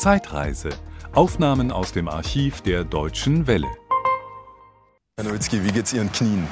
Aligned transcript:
Zeitreise. 0.00 0.70
Aufnahmen 1.12 1.70
aus 1.70 1.92
dem 1.92 2.08
Archiv 2.08 2.62
der 2.62 2.84
Deutschen 2.84 3.46
Welle. 3.46 3.68
Herr 5.18 5.26
Nowitzki, 5.26 5.62
wie 5.62 5.72
geht's 5.72 5.92
Ihren 5.92 6.10
Knien? 6.10 6.48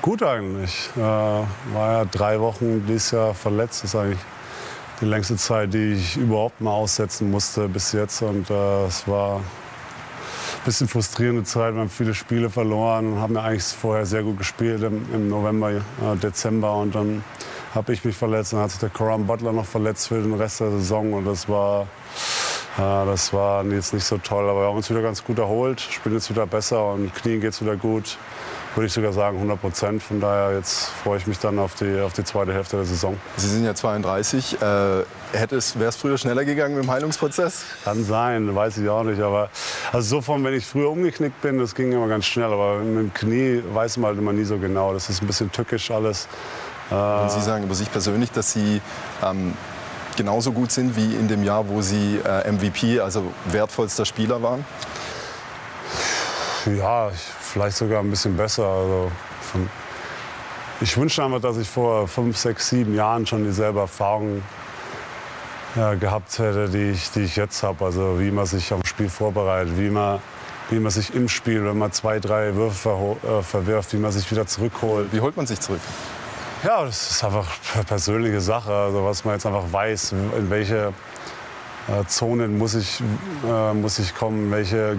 Gut 0.00 0.22
eigentlich. 0.22 0.88
Äh, 0.96 1.00
war 1.00 1.48
ja 1.74 2.04
drei 2.04 2.38
Wochen 2.38 2.86
dieses 2.86 3.10
Jahr 3.10 3.34
verletzt. 3.34 3.82
Das 3.82 3.94
ist 3.94 4.00
eigentlich 4.00 4.20
die 5.00 5.06
längste 5.06 5.34
Zeit, 5.34 5.74
die 5.74 5.94
ich 5.94 6.16
überhaupt 6.16 6.60
mal 6.60 6.70
aussetzen 6.70 7.32
musste 7.32 7.68
bis 7.68 7.90
jetzt. 7.90 8.22
Und 8.22 8.48
äh, 8.48 8.84
es 8.86 9.08
war 9.08 9.38
ein 9.38 9.42
bisschen 10.64 10.86
frustrierende 10.86 11.42
Zeit. 11.42 11.74
Wir 11.74 11.80
haben 11.80 11.90
viele 11.90 12.14
Spiele 12.14 12.48
verloren 12.48 13.14
und 13.14 13.18
haben 13.18 13.34
ja 13.34 13.42
eigentlich 13.42 13.64
vorher 13.64 14.06
sehr 14.06 14.22
gut 14.22 14.38
gespielt 14.38 14.84
im, 14.84 15.04
im 15.12 15.28
November, 15.28 15.72
äh, 15.72 15.80
Dezember. 16.22 16.76
Und 16.76 16.94
dann 16.94 17.24
habe 17.74 17.92
ich 17.92 18.04
mich 18.04 18.16
verletzt. 18.16 18.52
Dann 18.52 18.60
hat 18.60 18.70
sich 18.70 18.80
der 18.80 18.90
Coram 18.90 19.26
Butler 19.26 19.52
noch 19.52 19.66
verletzt 19.66 20.08
für 20.08 20.20
den 20.20 20.34
Rest 20.34 20.60
der 20.60 20.70
Saison. 20.70 21.12
Und 21.12 21.24
das 21.26 21.48
war, 21.48 21.86
das 22.76 23.32
war 23.32 23.64
jetzt 23.64 23.94
nicht 23.94 24.04
so 24.04 24.18
toll. 24.18 24.48
Aber 24.48 24.60
wir 24.60 24.66
haben 24.68 24.76
uns 24.76 24.90
wieder 24.90 25.02
ganz 25.02 25.24
gut 25.24 25.38
erholt, 25.38 25.80
spielen 25.80 26.14
jetzt 26.14 26.28
wieder 26.30 26.46
besser 26.46 26.92
und 26.92 27.14
Knien 27.14 27.40
geht 27.40 27.52
es 27.52 27.62
wieder 27.62 27.76
gut. 27.76 28.18
Würde 28.74 28.88
ich 28.88 28.92
sogar 28.92 29.14
sagen 29.14 29.38
100 29.38 29.58
Prozent. 29.58 30.02
Von 30.02 30.20
daher 30.20 30.54
jetzt 30.54 30.90
freue 31.02 31.16
ich 31.16 31.26
mich 31.26 31.38
dann 31.38 31.58
auf 31.58 31.74
die, 31.76 31.98
auf 32.00 32.12
die 32.12 32.24
zweite 32.24 32.52
Hälfte 32.52 32.76
der 32.76 32.84
Saison. 32.84 33.16
Sie 33.38 33.48
sind 33.48 33.64
ja 33.64 33.74
32. 33.74 34.60
Äh, 34.60 34.60
Wäre 34.60 35.04
es 35.52 35.96
früher 35.96 36.18
schneller 36.18 36.44
gegangen 36.44 36.74
mit 36.74 36.84
dem 36.84 36.90
Heilungsprozess? 36.90 37.64
Kann 37.84 38.04
sein, 38.04 38.54
weiß 38.54 38.76
ich 38.76 38.88
auch 38.90 39.04
nicht. 39.04 39.22
Aber 39.22 39.48
also 39.92 40.16
so 40.16 40.20
von, 40.20 40.44
wenn 40.44 40.52
ich 40.52 40.66
früher 40.66 40.90
umgeknickt 40.90 41.40
bin, 41.40 41.58
das 41.58 41.74
ging 41.74 41.92
immer 41.92 42.08
ganz 42.08 42.26
schnell. 42.26 42.52
Aber 42.52 42.80
mit 42.80 42.98
dem 42.98 43.14
Knie 43.14 43.62
weiß 43.72 43.96
man 43.96 44.08
halt 44.08 44.18
immer 44.18 44.34
nie 44.34 44.44
so 44.44 44.58
genau. 44.58 44.92
Das 44.92 45.08
ist 45.08 45.22
ein 45.22 45.26
bisschen 45.26 45.50
tückisch 45.50 45.90
alles. 45.90 46.28
Und 46.90 47.30
Sie 47.30 47.40
sagen 47.40 47.64
über 47.64 47.74
sich 47.74 47.90
persönlich, 47.90 48.30
dass 48.30 48.52
Sie 48.52 48.80
ähm, 49.24 49.54
genauso 50.16 50.52
gut 50.52 50.72
sind 50.72 50.96
wie 50.96 51.14
in 51.14 51.28
dem 51.28 51.44
Jahr, 51.44 51.68
wo 51.68 51.82
Sie 51.82 52.18
äh, 52.24 52.50
MVP, 52.50 53.00
also 53.00 53.32
wertvollster 53.46 54.04
Spieler 54.04 54.42
waren? 54.42 54.64
Ja, 56.76 57.10
ich, 57.10 57.20
vielleicht 57.20 57.76
sogar 57.76 58.00
ein 58.00 58.10
bisschen 58.10 58.36
besser. 58.36 58.64
Also 58.64 59.12
von, 59.40 59.68
ich 60.80 60.96
wünsche 60.96 61.24
einfach, 61.24 61.40
dass 61.40 61.56
ich 61.56 61.68
vor 61.68 62.08
fünf, 62.08 62.36
sechs, 62.36 62.68
sieben 62.68 62.94
Jahren 62.94 63.26
schon 63.26 63.44
dieselbe 63.44 63.80
Erfahrung 63.80 64.42
ja, 65.76 65.94
gehabt 65.94 66.38
hätte, 66.38 66.68
die 66.68 66.90
ich, 66.90 67.10
die 67.12 67.20
ich 67.20 67.36
jetzt 67.36 67.62
habe. 67.62 67.84
Also 67.84 68.18
wie 68.18 68.30
man 68.30 68.46
sich 68.46 68.72
am 68.72 68.84
Spiel 68.84 69.08
vorbereitet, 69.08 69.78
wie 69.78 69.90
man, 69.90 70.20
wie 70.70 70.80
man 70.80 70.90
sich 70.90 71.14
im 71.14 71.28
Spiel, 71.28 71.64
wenn 71.64 71.78
man 71.78 71.92
zwei, 71.92 72.18
drei 72.18 72.54
Würfe 72.54 72.74
ver, 72.74 73.38
äh, 73.38 73.42
verwirft, 73.42 73.92
wie 73.92 73.98
man 73.98 74.10
sich 74.10 74.30
wieder 74.30 74.46
zurückholt. 74.46 75.12
Wie 75.12 75.20
holt 75.20 75.36
man 75.36 75.46
sich 75.46 75.60
zurück? 75.60 75.80
Ja, 76.66 76.84
das 76.84 77.12
ist 77.12 77.22
einfach 77.22 77.46
eine 77.74 77.84
persönliche 77.84 78.40
Sache. 78.40 78.72
Also 78.72 79.04
was 79.04 79.24
man 79.24 79.34
jetzt 79.34 79.46
einfach 79.46 79.72
weiß, 79.72 80.14
in 80.36 80.50
welche 80.50 80.92
äh, 81.86 82.04
Zonen 82.08 82.58
muss 82.58 82.74
ich, 82.74 83.00
äh, 83.48 83.72
muss 83.72 84.00
ich 84.00 84.12
kommen, 84.16 84.50
welche, 84.50 84.96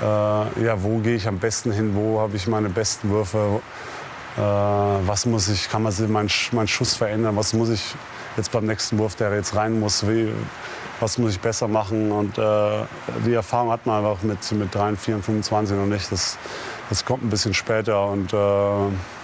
äh, 0.00 0.04
ja, 0.04 0.80
wo 0.80 0.98
gehe 0.98 1.16
ich 1.16 1.26
am 1.26 1.40
besten 1.40 1.72
hin, 1.72 1.96
wo 1.96 2.20
habe 2.20 2.36
ich 2.36 2.46
meine 2.46 2.68
besten 2.68 3.10
Würfe, 3.10 3.60
äh, 4.36 4.40
was 4.40 5.26
muss 5.26 5.48
ich, 5.48 5.68
kann 5.68 5.82
man 5.82 5.92
meinen 6.12 6.30
mein 6.52 6.68
Schuss 6.68 6.94
verändern, 6.94 7.34
was 7.34 7.54
muss 7.54 7.70
ich 7.70 7.82
jetzt 8.36 8.52
beim 8.52 8.66
nächsten 8.66 8.98
Wurf, 8.98 9.16
der 9.16 9.34
jetzt 9.34 9.56
rein 9.56 9.80
muss, 9.80 10.06
wie, 10.06 10.32
was 11.00 11.18
muss 11.18 11.32
ich 11.32 11.40
besser 11.40 11.66
machen. 11.66 12.12
Und 12.12 12.38
äh, 12.38 12.84
die 13.26 13.34
Erfahrung 13.34 13.72
hat 13.72 13.84
man 13.84 14.04
einfach 14.04 14.22
mit, 14.22 14.52
mit 14.52 14.72
3, 14.72 14.94
4, 14.94 15.18
25 15.24 15.76
noch 15.76 15.86
nicht. 15.86 16.12
Das, 16.12 16.38
das 16.88 17.04
kommt 17.04 17.24
ein 17.24 17.30
bisschen 17.30 17.52
später. 17.52 18.06
Und, 18.06 18.32
äh, 18.32 19.17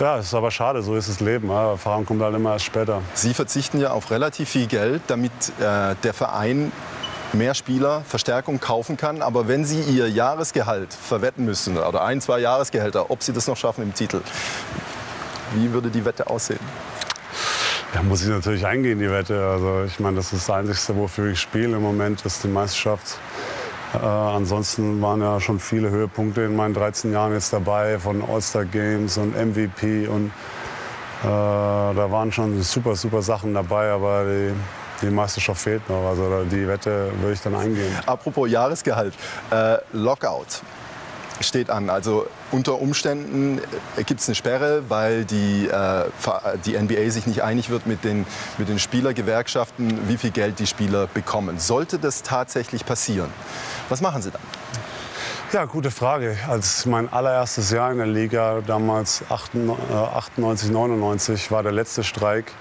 ja, 0.00 0.18
ist 0.18 0.34
aber 0.34 0.50
schade, 0.50 0.82
so 0.82 0.96
ist 0.96 1.08
das 1.08 1.20
Leben. 1.20 1.50
Erfahrung 1.50 2.06
kommt 2.06 2.22
halt 2.22 2.34
immer 2.34 2.54
erst 2.54 2.64
später. 2.64 3.02
Sie 3.14 3.34
verzichten 3.34 3.80
ja 3.80 3.90
auf 3.90 4.10
relativ 4.10 4.48
viel 4.48 4.66
Geld, 4.66 5.02
damit 5.08 5.32
äh, 5.60 5.94
der 6.02 6.14
Verein 6.14 6.72
mehr 7.32 7.54
Spieler, 7.54 8.02
Verstärkung 8.06 8.60
kaufen 8.60 8.96
kann. 8.96 9.22
Aber 9.22 9.46
wenn 9.46 9.64
Sie 9.64 9.80
Ihr 9.80 10.08
Jahresgehalt 10.08 10.92
verwetten 10.92 11.44
müssen, 11.44 11.76
oder 11.78 12.02
ein, 12.02 12.20
zwei 12.20 12.40
Jahresgehälter, 12.40 13.10
ob 13.10 13.22
Sie 13.22 13.32
das 13.32 13.46
noch 13.46 13.56
schaffen 13.56 13.82
im 13.82 13.94
Titel, 13.94 14.22
wie 15.54 15.72
würde 15.72 15.90
die 15.90 16.04
Wette 16.04 16.28
aussehen? 16.28 16.60
Da 17.92 18.02
muss 18.02 18.22
ich 18.22 18.28
natürlich 18.28 18.64
eingehen, 18.64 19.00
die 19.00 19.10
Wette. 19.10 19.44
Also 19.46 19.84
ich 19.84 19.98
meine, 19.98 20.16
das 20.16 20.32
ist 20.32 20.48
das 20.48 20.54
Einzige, 20.54 20.96
wofür 20.96 21.32
ich 21.32 21.40
spiele 21.40 21.76
im 21.76 21.82
Moment, 21.82 22.24
ist 22.24 22.44
die 22.44 22.48
Meisterschaft. 22.48 23.18
Äh, 23.94 23.98
ansonsten 23.98 25.02
waren 25.02 25.20
ja 25.20 25.40
schon 25.40 25.58
viele 25.58 25.90
Höhepunkte 25.90 26.42
in 26.42 26.54
meinen 26.54 26.74
13 26.74 27.12
Jahren 27.12 27.32
jetzt 27.32 27.52
dabei, 27.52 27.98
von 27.98 28.22
All-Star 28.22 28.64
Games 28.64 29.18
und 29.18 29.34
MVP. 29.36 30.06
Und 30.06 30.26
äh, 30.26 31.24
da 31.24 32.06
waren 32.10 32.30
schon 32.30 32.62
super, 32.62 32.94
super 32.94 33.22
Sachen 33.22 33.54
dabei, 33.54 33.90
aber 33.90 34.24
die, 34.24 34.52
die 35.02 35.10
Meisterschaft 35.10 35.62
fehlt 35.62 35.88
noch. 35.88 36.08
Also 36.08 36.44
die 36.44 36.66
Wette 36.68 37.10
würde 37.20 37.32
ich 37.32 37.40
dann 37.40 37.54
eingehen. 37.54 37.92
Apropos 38.06 38.48
Jahresgehalt, 38.48 39.14
äh, 39.50 39.78
Lockout 39.92 40.62
steht 41.40 41.70
an. 41.70 41.90
Also 41.90 42.26
unter 42.50 42.80
Umständen 42.80 43.60
gibt 44.06 44.20
es 44.20 44.28
eine 44.28 44.34
Sperre, 44.34 44.84
weil 44.88 45.24
die, 45.24 45.68
äh, 45.68 46.04
die 46.64 46.76
NBA 46.76 47.10
sich 47.10 47.26
nicht 47.26 47.42
einig 47.42 47.70
wird 47.70 47.86
mit 47.86 48.04
den, 48.04 48.26
mit 48.58 48.68
den 48.68 48.78
Spielergewerkschaften, 48.78 50.08
wie 50.08 50.16
viel 50.16 50.30
Geld 50.30 50.58
die 50.58 50.66
Spieler 50.66 51.06
bekommen. 51.06 51.58
Sollte 51.58 51.98
das 51.98 52.22
tatsächlich 52.22 52.84
passieren, 52.84 53.30
was 53.88 54.00
machen 54.00 54.22
Sie 54.22 54.30
dann? 54.30 54.42
Ja, 55.52 55.64
gute 55.64 55.90
Frage. 55.90 56.36
Als 56.48 56.86
mein 56.86 57.12
allererstes 57.12 57.72
Jahr 57.72 57.90
in 57.90 57.98
der 57.98 58.06
Liga, 58.06 58.60
damals 58.64 59.24
98, 59.28 60.70
99, 60.70 61.50
war 61.50 61.64
der 61.64 61.72
letzte 61.72 62.04
Streik. 62.04 62.52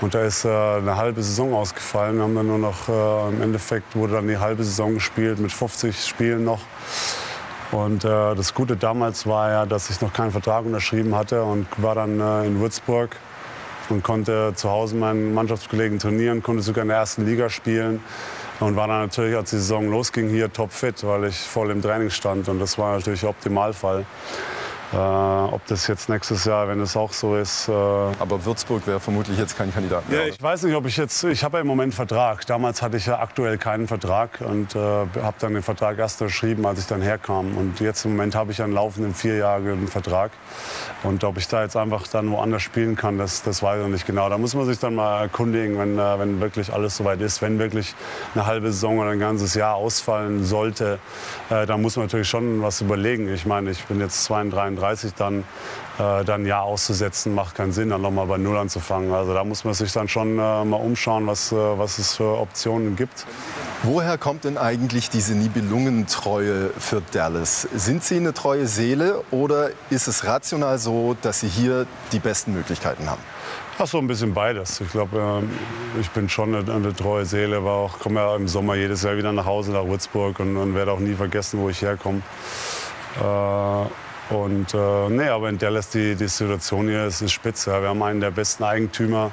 Und 0.00 0.14
da 0.14 0.22
ist 0.22 0.44
äh, 0.44 0.48
eine 0.48 0.96
halbe 0.96 1.22
Saison 1.22 1.52
ausgefallen. 1.54 2.16
Wir 2.16 2.22
haben 2.22 2.34
dann 2.36 2.46
nur 2.46 2.58
noch, 2.58 2.88
äh, 2.88 3.28
im 3.30 3.42
Endeffekt 3.42 3.96
wurde 3.96 4.14
dann 4.14 4.28
die 4.28 4.38
halbe 4.38 4.62
Saison 4.62 4.94
gespielt 4.94 5.40
mit 5.40 5.52
50 5.52 6.06
Spielen 6.06 6.44
noch. 6.44 6.60
Und 7.72 8.04
äh, 8.04 8.34
das 8.34 8.52
Gute 8.54 8.76
damals 8.76 9.26
war 9.26 9.50
ja, 9.50 9.66
dass 9.66 9.90
ich 9.90 10.00
noch 10.00 10.12
keinen 10.12 10.32
Vertrag 10.32 10.64
unterschrieben 10.64 11.14
hatte 11.14 11.44
und 11.44 11.66
war 11.76 11.94
dann 11.94 12.20
äh, 12.20 12.46
in 12.46 12.60
Würzburg 12.60 13.16
und 13.88 14.02
konnte 14.02 14.52
zu 14.54 14.70
Hause 14.70 14.96
meinen 14.96 15.34
Mannschaftskollegen 15.34 15.98
trainieren, 15.98 16.42
konnte 16.42 16.62
sogar 16.62 16.82
in 16.82 16.88
der 16.88 16.98
ersten 16.98 17.24
Liga 17.26 17.48
spielen 17.48 18.02
und 18.58 18.76
war 18.76 18.88
dann 18.88 19.02
natürlich, 19.02 19.36
als 19.36 19.50
die 19.50 19.56
Saison 19.56 19.88
losging, 19.88 20.28
hier 20.28 20.52
topfit, 20.52 21.04
weil 21.04 21.24
ich 21.24 21.36
voll 21.36 21.70
im 21.70 21.80
Training 21.80 22.10
stand 22.10 22.48
und 22.48 22.58
das 22.58 22.76
war 22.76 22.96
natürlich 22.96 23.20
der 23.20 23.30
Optimalfall. 23.30 24.04
Äh, 24.92 24.96
ob 24.96 25.64
das 25.66 25.86
jetzt 25.86 26.08
nächstes 26.08 26.44
Jahr, 26.44 26.66
wenn 26.66 26.80
es 26.80 26.96
auch 26.96 27.12
so 27.12 27.36
ist. 27.36 27.68
Äh 27.68 27.72
Aber 27.72 28.44
Würzburg 28.44 28.86
wäre 28.88 28.98
vermutlich 28.98 29.38
jetzt 29.38 29.56
kein 29.56 29.72
Kandidat 29.72 30.08
mehr. 30.08 30.22
Ja, 30.22 30.26
ich 30.26 30.42
weiß 30.42 30.64
nicht, 30.64 30.74
ob 30.74 30.84
ich 30.86 30.96
jetzt. 30.96 31.22
Ich 31.24 31.44
habe 31.44 31.58
ja 31.58 31.60
im 31.60 31.68
Moment 31.68 31.92
einen 31.92 32.08
Vertrag. 32.08 32.44
Damals 32.46 32.82
hatte 32.82 32.96
ich 32.96 33.06
ja 33.06 33.20
aktuell 33.20 33.56
keinen 33.56 33.86
Vertrag 33.86 34.40
und 34.40 34.74
äh, 34.74 34.78
habe 34.78 35.36
dann 35.38 35.54
den 35.54 35.62
Vertrag 35.62 35.98
erst 35.98 36.20
unterschrieben, 36.20 36.66
als 36.66 36.80
ich 36.80 36.86
dann 36.86 37.02
herkam. 37.02 37.56
Und 37.56 37.78
jetzt 37.78 38.04
im 38.04 38.12
Moment 38.12 38.34
habe 38.34 38.50
ich 38.50 38.60
einen 38.62 38.72
laufenden 38.72 39.14
vierjährigen 39.14 39.86
Vertrag. 39.86 40.32
Und 41.04 41.22
ob 41.22 41.38
ich 41.38 41.46
da 41.46 41.62
jetzt 41.62 41.76
einfach 41.76 42.08
dann 42.08 42.30
woanders 42.32 42.62
spielen 42.62 42.96
kann, 42.96 43.16
das, 43.16 43.42
das 43.42 43.62
weiß 43.62 43.78
ich 43.78 43.82
noch 43.84 43.92
nicht 43.92 44.06
genau. 44.06 44.28
Da 44.28 44.38
muss 44.38 44.54
man 44.56 44.66
sich 44.66 44.80
dann 44.80 44.96
mal 44.96 45.20
erkundigen, 45.22 45.78
wenn, 45.78 45.98
äh, 45.98 46.18
wenn 46.18 46.40
wirklich 46.40 46.72
alles 46.72 46.96
soweit 46.96 47.20
ist. 47.20 47.42
Wenn 47.42 47.60
wirklich 47.60 47.94
eine 48.34 48.44
halbe 48.44 48.72
Saison 48.72 48.98
oder 48.98 49.10
ein 49.10 49.20
ganzes 49.20 49.54
Jahr 49.54 49.76
ausfallen 49.76 50.44
sollte, 50.44 50.98
äh, 51.48 51.64
dann 51.64 51.80
muss 51.80 51.96
man 51.96 52.06
natürlich 52.06 52.28
schon 52.28 52.60
was 52.60 52.80
überlegen. 52.80 53.32
Ich 53.32 53.46
meine, 53.46 53.70
ich 53.70 53.84
bin 53.84 54.00
jetzt 54.00 54.24
32, 54.24 54.79
30 54.80 55.14
dann, 55.14 55.44
äh, 55.98 56.24
dann 56.24 56.42
ein 56.42 56.46
Jahr 56.46 56.62
auszusetzen, 56.62 57.34
macht 57.34 57.54
keinen 57.54 57.72
Sinn, 57.72 57.90
dann 57.90 58.02
nochmal 58.02 58.26
bei 58.26 58.38
Null 58.38 58.56
anzufangen. 58.56 59.12
Also 59.12 59.34
da 59.34 59.44
muss 59.44 59.64
man 59.64 59.74
sich 59.74 59.92
dann 59.92 60.08
schon 60.08 60.38
äh, 60.38 60.64
mal 60.64 60.76
umschauen, 60.76 61.26
was, 61.26 61.52
äh, 61.52 61.56
was 61.56 61.98
es 61.98 62.16
für 62.16 62.38
Optionen 62.38 62.96
gibt. 62.96 63.26
Woher 63.82 64.18
kommt 64.18 64.44
denn 64.44 64.58
eigentlich 64.58 65.08
diese 65.08 65.34
Nibelungentreue 65.34 66.70
für 66.78 67.00
Dallas? 67.12 67.62
Sind 67.74 68.04
Sie 68.04 68.16
eine 68.16 68.34
treue 68.34 68.66
Seele 68.66 69.22
oder 69.30 69.70
ist 69.88 70.06
es 70.06 70.24
rational 70.24 70.78
so, 70.78 71.16
dass 71.22 71.40
Sie 71.40 71.48
hier 71.48 71.86
die 72.12 72.18
besten 72.18 72.52
Möglichkeiten 72.52 73.08
haben? 73.08 73.22
Ach 73.82 73.86
so, 73.86 73.96
ein 73.96 74.06
bisschen 74.06 74.34
beides. 74.34 74.82
Ich 74.82 74.90
glaube, 74.90 75.18
ähm, 75.18 75.50
ich 75.98 76.10
bin 76.10 76.28
schon 76.28 76.54
eine, 76.54 76.70
eine 76.70 76.94
treue 76.94 77.24
Seele, 77.24 77.64
war 77.64 77.76
auch 77.76 77.98
komme 77.98 78.20
ja 78.20 78.36
im 78.36 78.46
Sommer 78.46 78.74
jedes 78.74 79.02
Jahr 79.02 79.16
wieder 79.16 79.32
nach 79.32 79.46
Hause 79.46 79.72
nach 79.72 79.86
Würzburg 79.86 80.38
und, 80.40 80.58
und 80.58 80.74
werde 80.74 80.92
auch 80.92 80.98
nie 80.98 81.14
vergessen, 81.14 81.58
wo 81.60 81.70
ich 81.70 81.80
herkomme. 81.80 82.20
Äh, 83.18 83.84
und 84.30 84.72
äh, 84.74 85.08
nee, 85.08 85.28
aber 85.28 85.48
in 85.48 85.56
Dallas 85.58 85.90
die, 85.90 86.14
die 86.14 86.28
Situation 86.28 86.88
hier 86.88 87.06
ist, 87.06 87.20
ist 87.20 87.32
spitze. 87.32 87.72
Wir 87.82 87.88
haben 87.88 88.00
einen 88.02 88.20
der 88.20 88.30
besten 88.30 88.62
Eigentümer, 88.62 89.32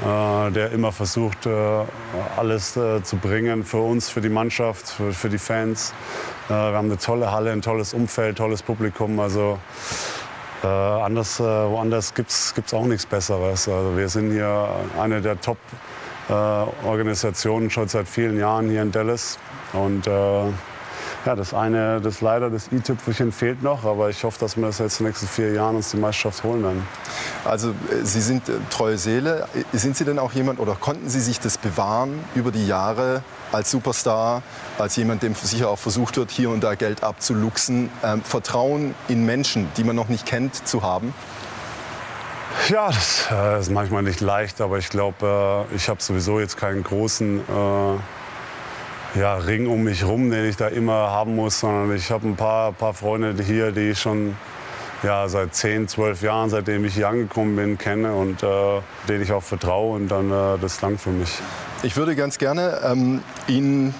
äh, 0.00 0.50
der 0.50 0.72
immer 0.72 0.92
versucht, 0.92 1.44
äh, 1.46 1.84
alles 2.36 2.74
äh, 2.76 3.02
zu 3.02 3.16
bringen 3.16 3.64
für 3.64 3.78
uns, 3.78 4.08
für 4.08 4.22
die 4.22 4.30
Mannschaft, 4.30 4.88
für, 4.88 5.12
für 5.12 5.28
die 5.28 5.38
Fans. 5.38 5.92
Äh, 6.48 6.54
wir 6.54 6.72
haben 6.72 6.86
eine 6.86 6.96
tolle 6.96 7.30
Halle, 7.30 7.52
ein 7.52 7.60
tolles 7.60 7.92
Umfeld, 7.92 8.38
tolles 8.38 8.62
Publikum. 8.62 9.20
Also 9.20 9.58
äh, 10.62 10.66
anders, 10.66 11.38
woanders 11.40 12.14
gibt 12.14 12.30
es 12.30 12.54
auch 12.72 12.86
nichts 12.86 13.04
Besseres. 13.04 13.68
Also 13.68 13.94
wir 13.96 14.08
sind 14.08 14.32
hier 14.32 14.70
eine 14.98 15.20
der 15.20 15.38
Top-Organisationen 15.40 17.68
schon 17.70 17.88
seit 17.88 18.08
vielen 18.08 18.38
Jahren 18.38 18.70
hier 18.70 18.80
in 18.82 18.90
Dallas. 18.90 19.38
Und 19.72 20.08
Ja, 21.26 21.36
das 21.36 21.52
eine, 21.52 22.00
das 22.00 22.22
leider, 22.22 22.48
das 22.48 22.72
i-Tüpfelchen 22.72 23.30
fehlt 23.30 23.62
noch, 23.62 23.84
aber 23.84 24.08
ich 24.08 24.24
hoffe, 24.24 24.38
dass 24.40 24.56
wir 24.56 24.64
das 24.64 24.78
jetzt 24.78 25.00
in 25.00 25.04
den 25.04 25.10
nächsten 25.10 25.28
vier 25.28 25.52
Jahren 25.52 25.76
uns 25.76 25.90
die 25.90 25.98
Meisterschaft 25.98 26.44
holen 26.44 26.62
werden. 26.62 26.82
Also 27.44 27.70
äh, 27.70 28.04
Sie 28.04 28.22
sind 28.22 28.48
äh, 28.48 28.52
treue 28.70 28.96
Seele. 28.96 29.46
Sind 29.72 29.96
Sie 29.96 30.06
denn 30.06 30.18
auch 30.18 30.32
jemand 30.32 30.60
oder 30.60 30.74
konnten 30.74 31.10
Sie 31.10 31.20
sich 31.20 31.38
das 31.38 31.58
bewahren 31.58 32.18
über 32.34 32.50
die 32.50 32.66
Jahre 32.66 33.22
als 33.52 33.70
Superstar, 33.70 34.42
als 34.78 34.96
jemand, 34.96 35.22
dem 35.22 35.34
sicher 35.34 35.68
auch 35.68 35.78
versucht 35.78 36.16
wird, 36.16 36.30
hier 36.30 36.48
und 36.48 36.62
da 36.62 36.74
Geld 36.74 37.04
abzuluxen, 37.04 37.90
ähm, 38.02 38.22
Vertrauen 38.22 38.94
in 39.08 39.26
Menschen, 39.26 39.68
die 39.76 39.84
man 39.84 39.96
noch 39.96 40.08
nicht 40.08 40.24
kennt, 40.24 40.66
zu 40.66 40.82
haben? 40.82 41.12
Ja, 42.68 42.86
das 42.86 43.28
äh, 43.30 43.60
ist 43.60 43.70
manchmal 43.70 44.02
nicht 44.02 44.20
leicht, 44.20 44.60
aber 44.60 44.78
ich 44.78 44.88
glaube, 44.88 45.66
äh, 45.70 45.74
ich 45.74 45.88
habe 45.88 46.02
sowieso 46.02 46.40
jetzt 46.40 46.56
keinen 46.56 46.82
großen 46.82 47.40
äh, 47.40 47.98
ja, 49.14 49.36
Ring 49.36 49.66
um 49.66 49.82
mich 49.82 50.04
rum, 50.04 50.30
den 50.30 50.44
ich 50.48 50.56
da 50.56 50.68
immer 50.68 51.10
haben 51.10 51.36
muss, 51.36 51.60
sondern 51.60 51.94
ich 51.94 52.10
habe 52.10 52.28
ein 52.28 52.36
paar, 52.36 52.72
paar 52.72 52.94
Freunde 52.94 53.42
hier, 53.42 53.72
die 53.72 53.90
ich 53.90 54.00
schon 54.00 54.36
ja, 55.02 55.28
seit 55.28 55.54
10, 55.54 55.88
12 55.88 56.22
Jahren, 56.22 56.50
seitdem 56.50 56.84
ich 56.84 56.94
hier 56.94 57.08
angekommen 57.08 57.56
bin, 57.56 57.78
kenne 57.78 58.12
und 58.14 58.42
äh, 58.42 58.46
denen 59.08 59.22
ich 59.22 59.32
auch 59.32 59.42
vertraue 59.42 59.96
und 59.96 60.08
dann 60.08 60.30
äh, 60.30 60.58
das 60.60 60.80
langt 60.80 61.00
für 61.00 61.10
mich. 61.10 61.38
Ich 61.82 61.96
würde 61.96 62.14
ganz 62.14 62.38
gerne 62.38 62.80
ähm, 62.84 63.22
Ihnen 63.48 63.94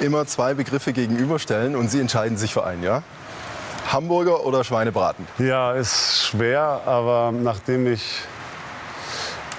immer 0.00 0.26
zwei 0.26 0.54
Begriffe 0.54 0.92
gegenüberstellen 0.92 1.74
und 1.74 1.90
Sie 1.90 2.00
entscheiden 2.00 2.36
sich 2.36 2.52
für 2.52 2.64
einen, 2.64 2.82
ja? 2.82 3.02
Hamburger 3.90 4.44
oder 4.44 4.64
Schweinebraten? 4.64 5.26
Ja, 5.38 5.72
ist 5.72 6.26
schwer, 6.26 6.82
aber 6.84 7.32
nachdem 7.32 7.90
ich 7.90 8.20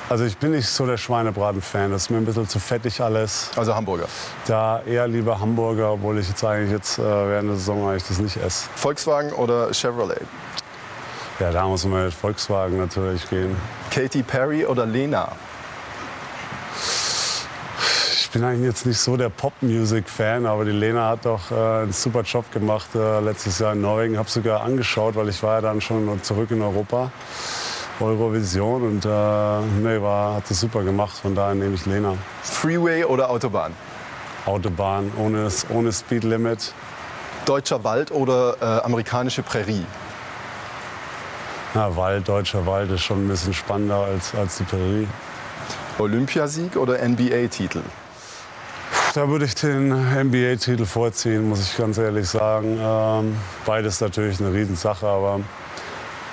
also 0.10 0.26
ich 0.26 0.38
bin 0.38 0.52
nicht 0.52 0.68
so 0.68 0.86
der 0.86 0.98
Schweinebraten-Fan. 0.98 1.92
Das 1.92 2.04
ist 2.04 2.10
mir 2.10 2.18
ein 2.18 2.26
bisschen 2.26 2.50
zu 2.50 2.60
fettig 2.60 3.00
alles. 3.00 3.52
Also 3.56 3.76
Hamburger? 3.76 4.08
Da 4.48 4.82
eher 4.82 5.08
lieber 5.08 5.40
Hamburger, 5.40 5.94
obwohl 5.94 6.18
ich 6.18 6.28
jetzt 6.28 6.44
eigentlich 6.44 6.72
jetzt 6.72 6.98
äh, 6.98 7.04
während 7.04 7.50
der 7.50 7.58
Saison 7.58 7.88
eigentlich 7.88 8.08
das 8.08 8.20
nicht 8.20 8.38
esse. 8.38 8.68
Volkswagen 8.76 9.32
oder 9.34 9.72
Chevrolet? 9.74 10.22
Ja, 11.40 11.52
da 11.52 11.68
muss 11.68 11.86
man 11.86 12.06
mit 12.06 12.14
Volkswagen 12.14 12.78
natürlich 12.78 13.30
gehen. 13.30 13.56
Katy 13.92 14.24
Perry 14.24 14.66
oder 14.66 14.86
Lena? 14.86 15.32
Ich 18.22 18.30
bin 18.32 18.44
eigentlich 18.44 18.68
jetzt 18.68 18.86
nicht 18.86 19.00
so 19.00 19.18
der 19.18 19.30
Pop-Music-Fan, 19.30 20.46
aber 20.46 20.66
die 20.66 20.72
Lena 20.72 21.10
hat 21.10 21.26
doch 21.26 21.50
äh, 21.50 21.56
einen 21.56 21.94
super 21.94 22.22
Job 22.22 22.52
gemacht 22.52 22.90
äh, 22.94 23.20
letztes 23.22 23.58
Jahr 23.60 23.74
in 23.74 23.82
Norwegen. 23.82 24.18
Habe 24.18 24.30
sogar 24.30 24.62
angeschaut, 24.62 25.16
weil 25.16 25.30
ich 25.30 25.42
war 25.42 25.56
ja 25.56 25.62
dann 25.62 25.82
schon 25.82 26.22
zurück 26.22 26.52
in 26.52 26.62
Europa. 26.62 27.12
Eurovision 28.00 28.84
und 28.84 29.06
äh, 29.06 29.62
nee, 29.82 30.02
war, 30.02 30.36
hat 30.36 30.50
das 30.50 30.60
super 30.60 30.84
gemacht. 30.84 31.18
Von 31.18 31.36
daher 31.36 31.56
nehme 31.56 31.76
ich 31.76 31.86
Lena. 31.86 32.16
Freeway 32.44 33.04
oder 33.04 33.30
Autobahn? 33.30 33.74
Autobahn 34.46 35.12
ohne, 35.18 35.50
ohne 35.70 35.92
Speedlimit. 35.92 36.74
Deutscher 37.46 37.84
Wald 37.84 38.12
oder 38.12 38.56
äh, 38.62 38.86
amerikanische 38.86 39.44
Prärie? 39.44 39.86
Na, 41.74 41.96
Wald, 41.96 42.28
deutscher 42.28 42.66
Wald 42.66 42.92
ist 42.92 43.02
schon 43.02 43.26
ein 43.26 43.28
bisschen 43.28 43.54
spannender 43.54 43.98
als, 43.98 44.34
als 44.34 44.58
die 44.58 44.64
Prärie. 44.64 45.08
Olympiasieg 46.00 46.76
oder 46.78 46.98
NBA-Titel? 47.08 47.82
Da 49.14 49.28
würde 49.28 49.46
ich 49.46 49.56
den 49.56 49.90
NBA-Titel 49.90 50.86
vorziehen, 50.86 51.50
muss 51.50 51.62
ich 51.62 51.78
ganz 51.78 51.98
ehrlich 51.98 52.30
sagen. 52.30 52.78
Ähm, 52.80 53.36
beides 53.66 54.02
natürlich 54.02 54.40
eine 54.40 54.54
Riesensache, 54.54 55.08
aber 55.08 55.42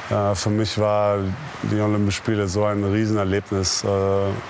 für 0.08 0.50
mich 0.50 0.78
war 0.78 1.18
die 1.62 1.80
Olympischen 1.80 2.22
Spiele 2.22 2.46
so 2.46 2.64
ein 2.64 2.84
Riesenerlebnis. 2.84 3.82
Äh, 3.82 3.88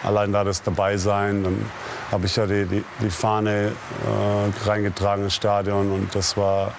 allein 0.07 0.33
da 0.33 0.45
das 0.45 0.63
dabei 0.63 0.99
sein, 0.99 1.45
dann 1.45 1.65
habe 2.13 2.27
ich 2.27 2.37
ja 2.37 2.47
die, 2.47 2.67
die, 2.67 2.85
die 3.01 3.11
Fahne 3.11 3.73
äh, 3.73 4.69
reingetragen 4.69 5.25
ins 5.25 5.35
Stadion 5.35 5.91
und 5.91 6.15
das 6.15 6.37
war, 6.37 6.73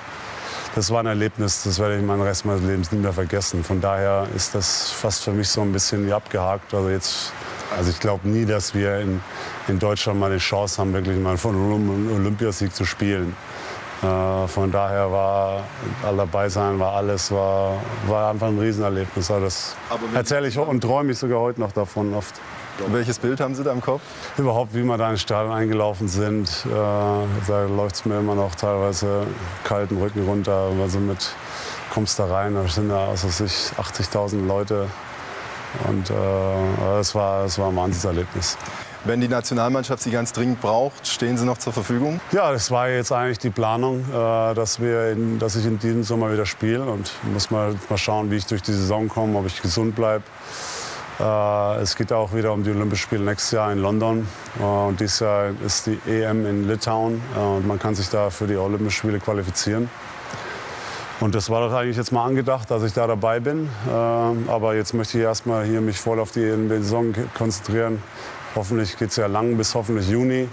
das 0.76 0.92
war 0.92 1.00
ein 1.00 1.08
Erlebnis, 1.08 1.64
das 1.64 1.80
werde 1.80 1.98
ich 1.98 2.04
meinen 2.04 2.22
Rest 2.22 2.46
meines 2.46 2.62
Lebens 2.62 2.92
nie 2.92 3.00
mehr 3.00 3.14
vergessen. 3.14 3.64
Von 3.64 3.82
daher 3.82 4.28
ist 4.36 4.54
das 4.54 4.92
fast 4.92 5.24
für 5.24 5.32
mich 5.32 5.50
so 5.50 5.62
ein 5.62 5.72
bisschen 5.72 6.06
wie 6.06 6.14
abgehakt. 6.14 6.72
Also, 6.74 6.90
jetzt, 6.90 7.34
also 7.76 7.90
ich 7.90 8.00
glaube 8.00 8.28
nie, 8.30 8.46
dass 8.46 8.76
wir 8.76 9.00
in, 9.00 9.22
in 9.68 9.80
Deutschland 9.80 10.20
mal 10.20 10.32
die 10.32 10.38
Chance 10.38 10.80
haben, 10.80 10.94
wirklich 10.94 11.18
mal 11.18 11.38
von 11.38 11.56
Olympiasieg 12.14 12.76
zu 12.76 12.86
spielen. 12.86 13.36
Äh, 14.04 14.48
von 14.48 14.72
daher 14.72 15.12
war 15.12 15.64
all 16.06 16.18
dabei 16.18 16.50
sein, 16.50 16.80
war 16.80 16.94
alles, 16.94 17.32
war, 17.32 17.82
war 18.08 18.30
einfach 18.30 18.48
ein 18.48 18.60
Riesenerlebnis. 18.60 19.28
Das 19.28 19.76
erzähle 20.14 20.48
ich 20.48 20.58
und 20.58 20.82
träume 20.82 21.12
ich 21.12 21.18
sogar 21.18 21.40
heute 21.40 21.60
noch 21.60 21.72
davon 21.72 22.14
oft. 22.14 22.36
Welches 22.90 23.18
Bild 23.18 23.40
haben 23.40 23.56
Sie 23.56 23.64
da 23.64 23.72
im 23.72 23.82
Kopf? 23.82 24.02
Überhaupt, 24.38 24.76
wie 24.76 24.84
wir 24.84 24.98
da 24.98 25.10
ins 25.10 25.22
Stadion 25.22 25.52
eingelaufen 25.52 26.08
sind. 26.08 26.48
Äh, 26.66 26.70
da 26.70 27.66
läuft 27.66 27.96
es 27.96 28.06
mir 28.06 28.20
immer 28.20 28.36
noch 28.36 28.54
teilweise 28.54 29.26
kalten 29.64 29.98
Rücken 29.98 30.26
runter. 30.26 30.70
Also 30.80 31.00
mit 31.00 31.32
kommst 31.92 32.20
da 32.20 32.26
rein, 32.26 32.54
da 32.54 32.68
sind 32.68 32.90
da 32.90 33.08
also 33.08 33.30
sich 33.30 33.72
80.000 33.78 34.46
Leute. 34.46 34.88
Und 35.88 36.10
äh, 36.10 36.14
das, 36.98 37.16
war, 37.16 37.44
das 37.44 37.58
war 37.58 37.70
ein 37.70 37.76
Wahnsinnserlebnis. 37.76 38.58
Wenn 39.08 39.22
die 39.22 39.30
Nationalmannschaft 39.30 40.04
sie 40.04 40.12
ganz 40.12 40.34
dringend 40.34 40.60
braucht, 40.60 41.08
stehen 41.08 41.38
sie 41.38 41.46
noch 41.46 41.58
zur 41.58 41.72
Verfügung? 41.72 42.20
Ja, 42.34 42.52
das 42.52 42.72
war 42.72 42.90
jetzt 42.90 43.14
eigentlich 43.14 43.40
die 43.40 43.50
Planung, 43.50 44.02
äh, 44.02 44.54
dass, 44.54 44.82
wir 44.82 45.12
in, 45.12 45.40
dass 45.40 45.56
ich 45.56 45.66
in 45.66 45.80
diesem 45.80 46.04
Sommer 46.04 46.34
wieder 46.34 46.46
spiele. 46.46 46.84
Und 46.84 47.10
muss 47.32 47.50
mal, 47.50 47.74
mal 47.88 47.98
schauen, 47.98 48.30
wie 48.32 48.36
ich 48.36 48.46
durch 48.48 48.62
die 48.62 48.74
Saison 48.74 49.08
komme, 49.08 49.40
ob 49.40 49.46
ich 49.46 49.62
gesund 49.62 49.96
bleibe. 49.96 50.26
Äh, 51.22 51.82
es 51.82 51.96
geht 51.96 52.12
auch 52.12 52.34
wieder 52.34 52.52
um 52.52 52.66
die 52.66 52.70
Olympischen 52.70 53.04
Spiele 53.04 53.24
nächstes 53.24 53.52
Jahr 53.52 53.72
in 53.72 53.80
London. 53.80 54.28
Äh, 54.60 54.64
und 54.64 55.00
dieses 55.00 55.22
Jahr 55.22 55.52
ist 55.66 55.86
die 55.86 55.98
EM 56.06 56.46
in 56.46 56.68
Litauen. 56.68 57.22
Und 57.34 57.66
man 57.66 57.80
kann 57.80 57.96
sich 57.96 58.10
da 58.10 58.30
für 58.30 58.46
die 58.46 58.58
Olympischen 58.58 58.92
Spiele 58.92 59.20
qualifizieren. 59.22 59.90
Und 61.22 61.34
das 61.34 61.50
war 61.50 61.66
doch 61.66 61.74
eigentlich 61.74 61.98
jetzt 61.98 62.12
mal 62.12 62.26
angedacht, 62.26 62.70
dass 62.70 62.84
ich 62.84 62.94
da 62.94 63.08
dabei 63.08 63.40
bin. 63.40 63.70
Aber 63.88 64.76
jetzt 64.76 64.94
möchte 64.94 65.18
ich 65.18 65.24
erstmal 65.24 65.66
hier 65.66 65.82
mich 65.82 66.00
voll 66.00 66.20
auf 66.20 66.30
die 66.30 66.46
Saison 66.68 67.12
konzentrieren. 67.36 68.04
Hoffentlich 68.58 68.98
geht 68.98 69.12
es 69.12 69.18
ja 69.18 69.28
lang 69.28 69.56
bis 69.56 69.76
hoffentlich 69.76 70.10
Juni. 70.10 70.50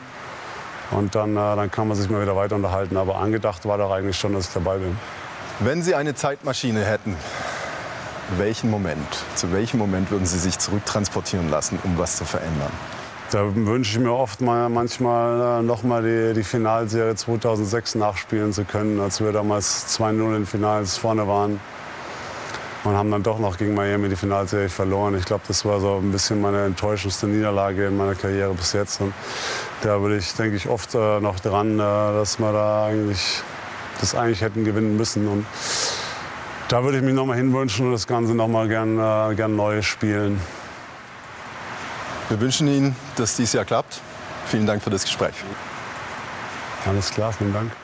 Und 0.91 1.15
dann, 1.15 1.31
äh, 1.31 1.57
dann 1.57 1.71
kann 1.71 1.89
man 1.89 1.97
sich 1.97 2.11
mal 2.11 2.21
wieder 2.21 2.37
weiter 2.37 2.55
unterhalten. 2.55 2.99
Aber 2.99 3.17
angedacht 3.17 3.65
war 3.65 3.79
doch 3.79 3.91
eigentlich 3.91 4.19
schon, 4.19 4.35
dass 4.35 4.49
ich 4.49 4.53
dabei 4.53 4.77
bin. 4.77 4.95
Wenn 5.61 5.83
Sie 5.83 5.95
eine 5.95 6.15
Zeitmaschine 6.15 6.85
hätten, 6.85 7.17
welchen 8.37 8.71
Moment, 8.71 9.09
zu 9.37 9.53
welchem 9.53 9.79
Moment 9.79 10.11
würden 10.11 10.27
Sie 10.27 10.39
sich 10.39 10.59
zurücktransportieren 10.59 11.49
lassen, 11.49 11.79
um 11.83 11.97
was 11.97 12.17
zu 12.17 12.27
verändern? 12.27 12.73
Da 13.31 13.43
wünsche 13.57 13.93
ich 13.93 14.05
mir 14.05 14.13
oft 14.13 14.43
mal, 14.43 14.69
manchmal 14.69 15.61
äh, 15.61 15.63
noch 15.63 15.83
mal 15.83 16.03
die, 16.03 16.35
die 16.35 16.45
Finalserie 16.45 17.15
2006 17.15 17.95
nachspielen 17.95 18.53
zu 18.53 18.65
können, 18.65 19.01
als 19.01 19.23
wir 19.23 19.33
damals 19.33 19.99
2-0 19.99 20.11
in 20.11 20.33
den 20.33 20.47
Finals 20.47 20.99
vorne 20.99 21.27
waren 21.27 21.59
und 22.85 22.95
haben 22.95 23.11
dann 23.11 23.23
doch 23.23 23.39
noch 23.39 23.57
gegen 23.57 23.75
Miami 23.75 24.09
die 24.09 24.17
Finalserie 24.17 24.69
verloren. 24.69 25.17
Ich 25.17 25.25
glaube, 25.25 25.43
das 25.49 25.65
war 25.65 25.81
so 25.81 25.97
ein 25.97 26.13
bisschen 26.13 26.41
meine 26.41 26.65
enttäuschendste 26.65 27.27
Niederlage 27.27 27.87
in 27.87 27.97
meiner 27.97 28.15
Karriere 28.15 28.53
bis 28.55 28.75
jetzt. 28.75 29.01
Und 29.01 29.15
da 29.83 30.01
würde 30.01 30.19
ich, 30.19 30.35
denke 30.35 30.57
ich, 30.57 30.69
oft 30.69 30.95
äh, 30.95 31.21
noch 31.21 31.41
dran, 31.41 31.75
äh, 31.75 31.79
dass 31.79 32.39
wir 32.39 32.53
da 32.53 32.87
eigentlich 32.87 33.43
das 34.01 34.15
eigentlich 34.15 34.43
hätten 34.43 34.65
gewinnen 34.65 34.97
müssen. 34.97 35.27
Und 35.27 35.47
da 36.69 36.85
würde 36.85 36.99
ich 36.99 37.05
mich 37.05 37.15
noch 37.15 37.27
mal 37.27 37.37
hinwünschen 37.37 37.87
und 37.87 37.93
das 37.93 38.07
Ganze 38.07 38.35
noch 38.35 38.49
mal 38.49 38.69
gern, 38.69 38.99
äh, 38.99 39.35
gern 39.35 39.57
neu 39.57 39.81
spielen. 39.83 40.41
Wir 42.29 42.41
wünschen 42.41 42.69
Ihnen, 42.69 42.97
dass 43.17 43.37
dies 43.37 43.53
Jahr 43.53 43.65
klappt. 43.65 44.01
Vielen 44.47 44.67
Dank 44.67 44.83
für 44.83 44.91
das 44.91 45.05
Gespräch. 45.05 45.35
Alles 46.87 47.11
klar, 47.11 47.33
vielen 47.33 47.53
Dank. 47.53 47.84